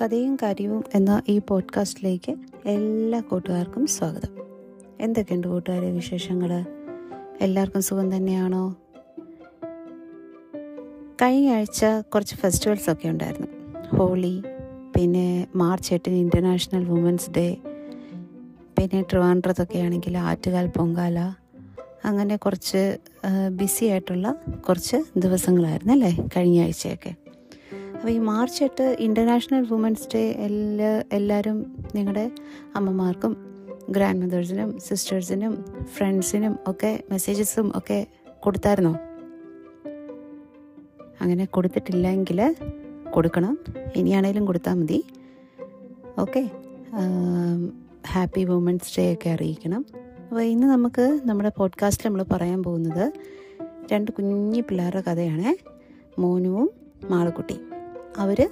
[0.00, 2.32] കഥയും കാര്യവും എന്ന ഈ പോഡ്കാസ്റ്റിലേക്ക്
[2.64, 4.32] എല്ലാ കൂട്ടുകാർക്കും സ്വാഗതം.
[5.00, 6.64] എന്തൊക്കെയുണ്ട് കൂട്ടുകാരെ വിശേഷങ്ങൾ
[7.40, 8.76] എല്ലാവർക്കും സുഖം തന്നെയാണോ?
[11.22, 13.48] കഴിഞ്ഞ ആഴ്ച കുറച്ച് ഫെസ്റ്റിവൽസ് ഒക്കെ ഉണ്ടായിരുന്നു.
[13.96, 14.42] ഹോളി
[14.96, 17.56] പിന്നെ മാർച്ച് എട്ടിന് ഇന്റർനാഷണൽ വുമൻസ് ഡേ
[18.78, 21.18] പിന്നെ ട്രിവാൻഡ്രത്തൊക്കെ ആണെങ്കിൽ ആറ്റുകാൽ പൊങ്കാല
[22.04, 22.98] അങ്ങനെ കുറച്ച്
[23.50, 24.32] ബിസി ആയിട്ടുള്ള
[24.68, 27.14] കുറച്ച് ദിവസങ്ങളായിരുന്നു അല്ലേ കഴിഞ്ഞ ആഴ്ചയൊക്കെ?
[28.06, 32.30] അപ്പോൾ ഈ മാർച്ച് എട്ട് ഇന്റർനാഷണൽ വുമൻസ് ഡേ എല്ലാ എല്ലാവരും നിങ്ങളുടെ
[32.76, 33.32] അമ്മമാർക്കും
[33.90, 35.64] ഗ്രാൻഡ് മദേഴ്സിനും സിസ്റ്റേഴ്സിനും
[35.94, 38.06] ഫ്രണ്ട്സിനും ഒക്കെ മെസ്സേജസും ഒക്കെ
[38.40, 38.92] കൊടുത്തായിരുന്നോ?
[41.20, 42.56] അങ്ങനെ കൊടുത്തിട്ടില്ലെങ്കിൽ
[43.10, 43.58] കൊടുക്കണം.
[43.96, 45.04] ഇനിയാണേലും കൊടുത്താൽ മതി.
[46.18, 46.50] ഓക്കെ
[48.08, 49.86] ഹാപ്പി വുമൻസ് ഡേ ഒക്കെ അറിയിക്കണം.
[50.28, 53.12] അപ്പോൾ ഇന്ന് നമുക്ക് നമ്മുടെ പോഡ്കാസ്റ്റിൽ നമ്മൾ പറയാൻ പോകുന്നത്
[53.92, 55.56] രണ്ട് കുഞ്ഞു പിള്ളേരുടെ കഥയാണ്.
[56.20, 56.70] മോനുവും
[57.10, 57.75] മാളുക്കുട്ടിയും.
[58.16, 58.48] അവർ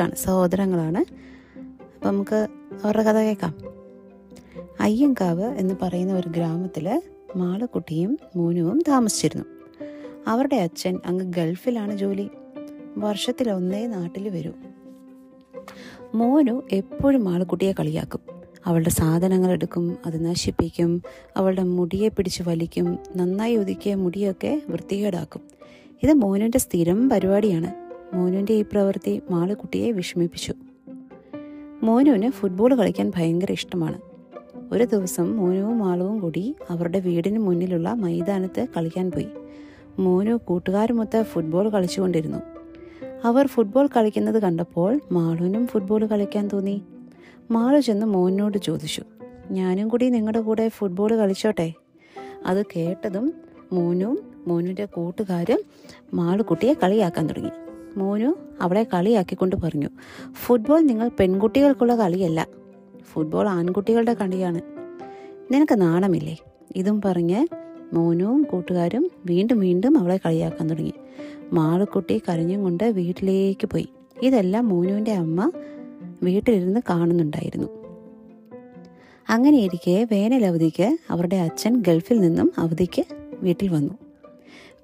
[0.00, 0.98] ആണ് സഹോദരങ്ങളാണ്.
[0.98, 2.46] അപ്പം നമുക്ക്
[2.84, 3.54] അവരുടെ കഥ കേൾക്കാം.
[4.80, 7.02] അയ്യങ്കാവ് എന്ന് പറയുന്ന ഒരു ഗ്രാമത്തിൽ
[7.36, 9.44] മാളക്കുട്ടിയും മോനുവും താമസിച്ചിരുന്നു.
[10.26, 12.30] അവരുടെ അച്ഛൻ അങ്ങ് ഗൾഫിലാണ് ജോലി.
[12.96, 14.52] വർഷത്തിൽ ഒന്നേ നാട്ടിൽ വരൂ.
[16.14, 18.20] മോനു എപ്പോഴും മാളുക്കുട്ടിയെ കളിയാക്കും.
[18.66, 21.02] അവളുടെ സാധനങ്ങൾ എടുക്കും അത് നശിപ്പിക്കും
[21.36, 25.40] അവളുടെ മുടിയെ പിടിച്ച് വലിക്കും നന്നായി ഒതുക്കിയ മുടിയൊക്കെ വൃത്തികേടാക്കും.
[26.02, 27.89] ഇത് മോനുവിന്റെ സ്ഥിരം പരിപാടിയാണ്.
[28.14, 30.52] മോനുവിന്റെ ഈ പ്രവൃത്തി മാളുകുട്ടിയെ വിഷമിപ്പിച്ചു.
[31.82, 34.00] മോനുവിന് ഫുട്ബോൾ കളിക്കാൻ ഭയങ്കര ഇഷ്ടമാണ്.
[34.72, 39.28] ഒരു ദിവസം മോനുവും മാളുവും കൂടി അവരുടെ വീടിന് മുന്നിലുള്ള മൈതാനത്ത് കളിക്കാൻ പോയി.
[39.98, 42.38] മോനു കൂട്ടുകാരുമൊത്ത് ഫുട്ബോൾ കളിച്ചുകൊണ്ടിരുന്നു.
[43.24, 46.82] അവർ ഫുട്ബോൾ കളിക്കുന്നത് കണ്ടപ്പോൾ മാളുവിനും ഫുട്ബോൾ കളിക്കാൻ തോന്നി.
[47.50, 49.02] മാളു ചെന്ന് മോനോട് ചോദിച്ചു
[49.50, 51.72] ഞാനും കൂടി നിങ്ങളുടെ കൂടെ ഫുട്ബോൾ കളിച്ചോട്ടെ?
[52.46, 53.34] അത് കേട്ടതും
[53.72, 55.58] മോനും മോനുവിന്റെ കൂട്ടുകാരും
[56.14, 57.50] മാളുകുട്ടിയെ കളിയാക്കാൻ തുടങ്ങി.
[57.96, 59.88] മോനു അവളെ കളിയാക്കിക്കൊണ്ട് പറഞ്ഞു
[60.32, 62.46] ഫുട്ബോൾ നിങ്ങൾ പെൺകുട്ടികൾക്കുള്ള കളിയല്ല
[63.12, 64.60] ഫുട്ബോൾ ആൺകുട്ടികളുടെ കളിയാണ്.
[65.52, 66.36] നിനക്ക് നാണമില്ലേ?
[66.76, 67.46] ഇതും പറഞ്ഞ്
[67.92, 70.92] മോനുവും കൂട്ടുകാരും വീണ്ടും വീണ്ടും അവളെ കളിയാക്കാൻ തുടങ്ങി.
[71.52, 73.88] മാളുക്കുട്ടി കരഞ്ഞും കൊണ്ട് വീട്ടിലേക്ക് പോയി.
[74.22, 75.50] ഇതെല്ലാം മോനുവിന്റെ അമ്മ
[76.22, 77.68] വീട്ടിലിരുന്ന് കാണുന്നുണ്ടായിരുന്നു.
[79.28, 83.04] അങ്ങനെയിരിക്കെ വേനലവധിക്ക് അവരുടെ അച്ഛൻ ഗൾഫിൽ നിന്നും അവധിക്ക്
[83.42, 83.94] വീട്ടിൽ വന്നു.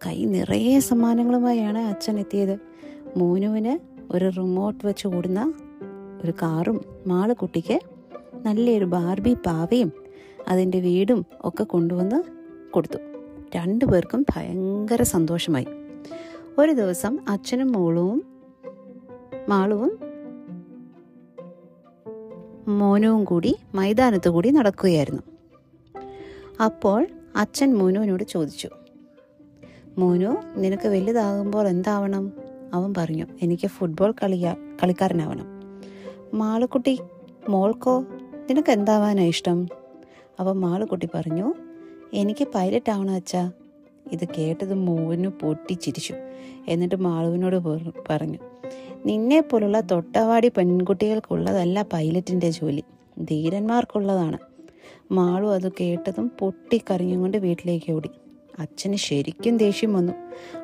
[0.06, 2.75] കൈ നിറയെ സമ്മാനങ്ങളുമായാണ് അച്ഛൻ എത്തിയത്.
[3.17, 3.78] മോനുവിന്
[4.12, 5.53] ഒരു റിമോട്ട് വെച്ച് ഓടുന്ന
[6.25, 7.81] ഒരു കാറും മാളക്കുട്ടിക്ക്
[8.34, 9.93] നല്ലൊരു ബാർബി പാവയും
[10.49, 12.22] അതിന്റെ വീടും ഒക്കെ കൊണ്ടുവന്ന്
[12.72, 12.99] കൊടുത്തു.
[13.56, 15.67] രണ്ടു പേർക്കും ഭയങ്കര സന്തോഷമായി.
[16.59, 18.27] ഒരു ദിവസം അച്ഛനും മോളുവും
[19.49, 19.99] മാളുവും
[22.69, 25.23] മോനുവും കൂടി മൈതാനത്ത് കൂടി നടക്കുകയായിരുന്നു.
[26.65, 27.06] അപ്പോൾ
[27.37, 28.69] അച്ഛൻ മോനുവിനോട് ചോദിച്ചു
[29.99, 32.45] മോനു നിനക്ക് വലുതാകുമ്പോൾ എന്താവണം?
[32.75, 35.47] അവൻ പറഞ്ഞു എനിക്ക് ഫുട്ബോൾ കളിയാ കളിക്കാരനാവണം.
[36.34, 37.00] മാളുക്കുട്ടി
[37.49, 38.00] മോൾക്കോ
[38.50, 39.69] നിനക്ക് എന്താവാനാണ് ഇഷ്ടം?
[40.41, 41.55] അവൻ മാളുക്കുട്ടി പറഞ്ഞു
[42.12, 43.53] എനിക്ക് പൈലറ്റ് ആവണം അച്ഛാ.
[44.12, 46.15] ഇത് കേട്ടത് മോനു പൊട്ടിച്ചിരിച്ചു
[46.69, 47.56] എന്നിട്ട് മാളുവിനോട്
[48.10, 48.38] പറഞ്ഞു
[49.06, 52.84] നിന്നെ പോലുള്ള തൊട്ടവാടി പെൺകുട്ടികൾക്കുള്ളതല്ല പൈലറ്റിന്റെ ജോലി.
[53.21, 54.38] ധീരന്മാർക്കുള്ളതാണ്.
[55.12, 58.10] മാളു അത് കേട്ടതും പൊട്ടിക്കറിഞ്ഞുകൊണ്ട് വീട്ടിലേക്ക് ഓടി.
[58.59, 60.12] അച്ഛന് ശരിക്കും ദേഷ്യം വന്നു.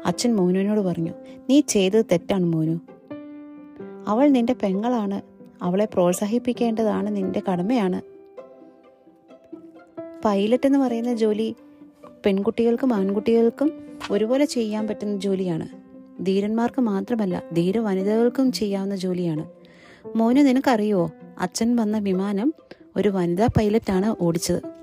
[0.07, 1.13] അച്ഛൻ മോനുവിനോട് പറഞ്ഞു
[1.51, 2.79] നീ ചെയ്തത് തെറ്റാണ് മോനു.
[4.07, 5.23] അവൾ നിന്റെ പെങ്ങളാണ്.
[5.63, 8.03] അവളെ പ്രോത്സാഹിപ്പിക്കേണ്ടതാണ് നിന്റെ കടമയാണ്.
[10.25, 11.57] പൈലറ്റ് എന്ന് പറയുന്ന ജോലി
[12.27, 13.73] പെൺകുട്ടികൾക്കും ആൺകുട്ടികൾക്കും
[14.11, 15.69] ഒരുപോലെ ചെയ്യാൻ പറ്റുന്ന ജോലിയാണ്.
[16.27, 19.51] ധീരന്മാർക്ക് മാത്രമല്ല ധീര വനിതകൾക്കും ചെയ്യാവുന്ന ജോലിയാണ്.
[20.17, 22.55] മോനു നിനക്കറിയോ അച്ഛൻ വന്ന വിമാനം
[22.97, 24.82] ഒരു വനിതാ പൈലറ്റാണ് ഓടിച്ചത്.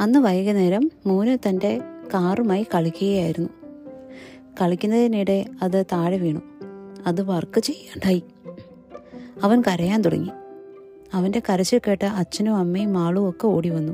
[0.00, 1.80] അന്ന് വൈകുന്നേരം മോന് തന്റെ
[2.14, 3.48] കാറുമായി കളിക്കുകയായിരുന്നു.
[4.62, 6.40] കളിക്കുന്നതിനിടെ അത് താഴെ വീണു.
[7.06, 8.22] അത് വർക്ക് ചെയ്യാണ്ടായി.
[9.42, 10.30] അവൻ കരയാൻ തുടങ്ങി.
[11.14, 13.92] അവന്റെ കരച്ചിൽ കേട്ട അച്ഛനും അമ്മയും മാളും ഒക്കെ ഓടി വന്നു.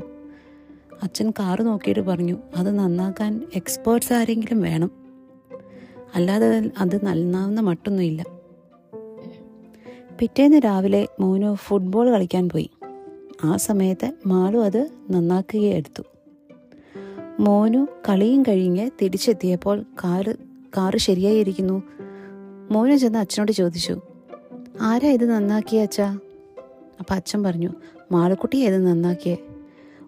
[1.03, 4.91] അച്ഛൻ കാറ് നോക്കിയിട്ട് പറഞ്ഞു അത് നന്നാക്കാൻ എക്സ്പേർട്സ് ആരെങ്കിലും വേണം.
[6.15, 8.25] അല്ലാതെ അത് നന്നാവുന്ന മട്ടൊന്നുമില്ല.
[10.19, 12.69] പിറ്റേന്ന് രാവിലെ മോനു ഫുട്ബോൾ കളിക്കാൻ പോയി.
[13.43, 16.03] ആ സമയത്ത് മാളു അത് നന്നാക്കുകയെടുത്തു
[17.39, 20.35] മോനു കളിയും കഴിഞ്ഞ് തിരിച്ചെത്തിയപ്പോൾ കാറ്
[20.77, 21.83] കാറ് ശരിയായിരിക്കുന്നു.
[22.71, 24.01] മോനു ചെന്ന് അച്ഛനോട് ചോദിച്ചു
[24.81, 26.19] ആരാ ഇത് നന്നാക്കിയ അച്ഛാ?
[26.99, 27.69] അപ്പം അച്ഛൻ പറഞ്ഞു
[28.11, 29.37] മാളുക്കുട്ടിയെ ഇത് നന്നാക്കിയേ.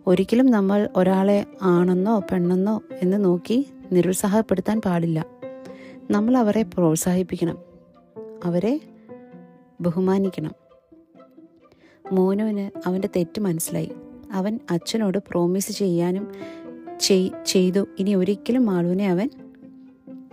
[0.08, 5.26] ഒരിക്കലും നമ്മൾ ഒരാളെ ആണെന്നോ പെണ്ണെന്നോ എന്ന് നോക്കി നിരുത്സാഹപ്പെടുത്താൻ പാടില്ല.
[6.12, 7.58] നമ്മൾ അവരെ പ്രോത്സാഹിപ്പിക്കണം.
[8.44, 8.80] അവരെ
[9.82, 10.61] ബഹുമാനിക്കണം.
[12.12, 13.92] മോനുവിന് അവന്റെ തെറ്റ് മനസ്സിലായി.
[14.32, 16.32] അവൻ അച്ഛനോട് പ്രോമിസ് ചെയ്യാനും
[17.46, 17.88] ചെയ്തു.
[18.00, 19.30] ഇനി ഒരിക്കലും മാളുവിനെ അവൻ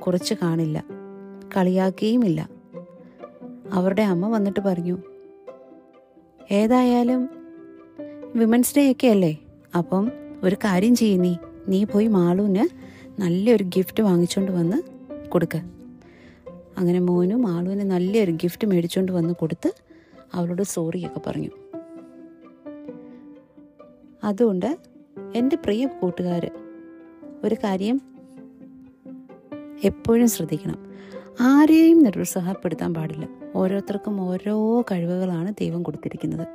[0.06, 0.84] കുറച്ച് കാണില്ല.
[1.56, 2.48] കളിയാക്കുകയുമില്ല.
[3.72, 4.98] അവരുടെ അമ്മ വന്നിട്ട് പറഞ്ഞു
[6.50, 7.30] ഏതായാലും
[8.36, 9.38] വിമൻസ് ഡേ ഒക്കെ അല്ലേ?
[9.78, 11.34] അപ്പം ഒരു കാര്യം ചെയ്യ് നീ.
[11.68, 12.64] നീ പോയി മാളുവിന്
[13.20, 14.82] നല്ലൊരു ഗിഫ്റ്റ് വാങ്ങിച്ചുകൊണ്ട് വന്ന്
[15.28, 15.56] കൊടുക്ക.
[16.78, 19.72] അങ്ങനെ മോനും മാളുവിന് നല്ലൊരു ഗിഫ്റ്റ് മേടിച്ചുകൊണ്ട് വന്ന് കൊടുത്ത്
[20.34, 21.50] അവളോട് സോറിയൊക്കെ പറഞ്ഞു.
[24.28, 24.78] അതുകൊണ്ട്
[25.34, 26.50] എന്റെ പ്രിയ കൂട്ടുകാർ
[27.44, 28.00] ഒരു കാര്യം
[29.84, 30.78] എപ്പോഴും ശ്രദ്ധിക്കണം.
[31.40, 33.28] ആരെയും നിരുത്സാഹപ്പെടുത്താൻ പാടില്ല.
[33.54, 36.48] ഓരോരുത്തർക്കും ഓരോ കഴിവുകളാണ് ദൈവം കൊടുത്തിരിക്കുന്നത്.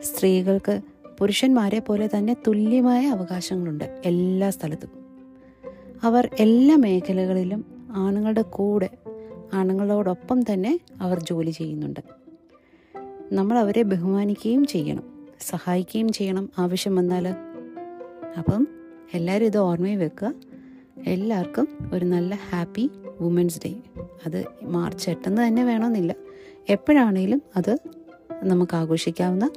[0.00, 0.80] സ്ത്രീകൾക്ക്
[1.18, 4.90] പുരുഷന്മാരെ പോലെ തന്നെ തുല്യമായ അവകാശങ്ങളുണ്ട് എല്ലാ സ്ഥലത്തും.
[6.02, 8.90] അവർ എല്ലാ മേഖലകളിലും ആണുങ്ങളുടെ കൂടെ
[9.54, 12.00] ആണുങ്ങളോടൊപ്പം തന്നെ അവർ ജോലി ചെയ്യുന്നുണ്ട്.
[13.32, 15.17] നമ്മൾ അവരെ ബഹുമാനിക്കുകയും ചെയ്യണം.
[15.40, 17.28] സഹായിക്കുകയും ചെയ്യണം ആവശ്യം വന്നാൽ.
[18.38, 18.68] അപ്പം
[19.14, 20.34] എല്ലാവരും ഇത് ഓർമ്മയിൽ വെക്കുക.
[21.06, 22.90] എല്ലാവർക്കും ഒരു നല്ല ഹാപ്പി
[23.20, 23.74] വുമൻസ് ഡേ.
[24.26, 26.14] അത് മാർച്ച് എട്ടെന്ന് തന്നെ വേണമെന്നില്ല.
[26.68, 27.76] എപ്പോഴാണേലും അത്
[28.44, 29.50] നമുക്ക് ആഘോഷിക്കാവുന്ന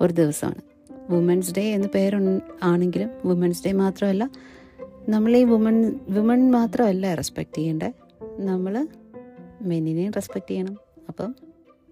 [0.00, 0.60] ഒരു ദിവസമാണ്.
[1.10, 4.30] വുമൻസ് ഡേ എന്ന് പേര് ആണെങ്കിലും വുമൻസ് ഡേ മാത്രമല്ല
[5.08, 7.92] നമ്മൾ ഈ വുമൺ വുമൺ മാത്രമല്ല റെസ്പെക്റ്റ് ചെയ്യേണ്ടത്
[8.38, 8.88] നമ്മൾ
[9.62, 10.76] മെന്നിനെയും റെസ്പെക്റ്റ് ചെയ്യണം.
[11.08, 11.34] അപ്പം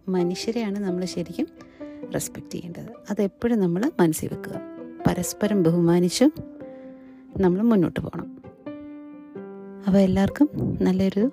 [0.09, 1.47] മനുഷ്യരെയാണ് നമ്മൾ ശരിക്കും
[2.15, 2.93] റെസ്പെക്റ്റ് ചെയ്യേണ്ടത്.
[3.11, 4.61] അതെപ്പോഴും നമ്മൾ മനസ്സിൽ വെക്കുക.
[5.07, 6.33] പരസ്പരം ബഹുമാനിച്ചും
[7.39, 8.43] നമ്മൾ മുന്നോട്ട് പോകണം.
[9.87, 11.31] അപ്പോൾ എല്ലാവർക്കും നല്ലൊരു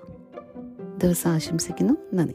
[1.02, 1.94] ദിവസം ആശംസിക്കുന്നു.
[2.14, 2.34] നന്ദി.